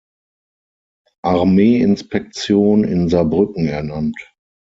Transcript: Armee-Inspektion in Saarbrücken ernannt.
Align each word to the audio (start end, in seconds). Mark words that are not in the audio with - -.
Armee-Inspektion 1.23 2.83
in 2.85 3.07
Saarbrücken 3.07 3.67
ernannt. 3.67 4.19